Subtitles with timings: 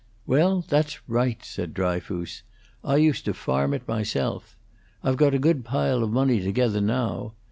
[0.25, 2.41] "Well, that's right," said Dryfoos.
[2.83, 4.57] "I used to farm it myself.
[5.03, 7.33] I've got a good pile of money together, now.